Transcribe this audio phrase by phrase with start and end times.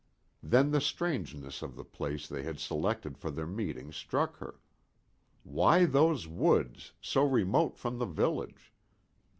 [0.41, 4.59] Then the strangeness of the place they had selected for their meeting struck her.
[5.43, 8.73] Why those woods, so remote from the village?